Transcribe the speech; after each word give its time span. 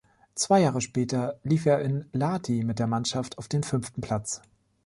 Zwei 0.33 0.61
Jahre 0.61 0.81
später 0.81 1.39
lief 1.43 1.67
er 1.67 1.83
in 1.83 2.09
Lahti 2.11 2.63
mit 2.63 2.79
der 2.79 2.87
Mannschaft 2.87 3.37
auf 3.37 3.47
den 3.47 3.61
fünften 3.61 4.01
Platz. 4.01 4.41